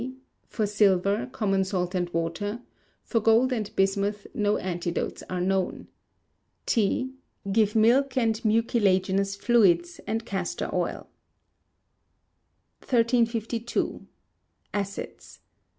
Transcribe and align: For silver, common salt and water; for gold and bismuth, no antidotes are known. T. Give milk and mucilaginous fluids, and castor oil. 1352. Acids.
For 0.47 0.65
silver, 0.65 1.29
common 1.31 1.63
salt 1.63 1.93
and 1.93 2.09
water; 2.09 2.61
for 3.03 3.19
gold 3.19 3.53
and 3.53 3.69
bismuth, 3.75 4.25
no 4.33 4.57
antidotes 4.57 5.21
are 5.29 5.39
known. 5.39 5.89
T. 6.65 7.13
Give 7.51 7.75
milk 7.75 8.17
and 8.17 8.43
mucilaginous 8.43 9.35
fluids, 9.35 10.01
and 10.07 10.25
castor 10.25 10.73
oil. 10.73 11.07
1352. 12.79 14.07
Acids. 14.73 15.39